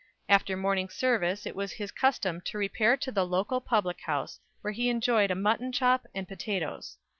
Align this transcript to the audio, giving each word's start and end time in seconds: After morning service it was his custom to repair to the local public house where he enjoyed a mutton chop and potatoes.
After 0.27 0.57
morning 0.57 0.89
service 0.89 1.45
it 1.45 1.55
was 1.55 1.73
his 1.73 1.91
custom 1.91 2.41
to 2.45 2.57
repair 2.57 2.97
to 2.97 3.11
the 3.11 3.23
local 3.23 3.61
public 3.61 4.01
house 4.07 4.39
where 4.61 4.73
he 4.73 4.89
enjoyed 4.89 5.29
a 5.29 5.35
mutton 5.35 5.71
chop 5.71 6.07
and 6.15 6.27
potatoes. 6.27 6.97